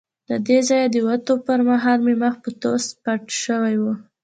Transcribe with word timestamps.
له 0.29 0.37
دې 0.47 0.57
ځایه 0.67 0.87
د 0.91 0.97
وتو 1.07 1.33
پر 1.47 1.59
مهال 1.69 1.99
مې 2.05 2.15
مخ 2.21 2.35
په 2.43 2.49
توس 2.61 2.85
پټ 3.03 3.21
شوی 3.43 3.75
وو. 3.81 3.93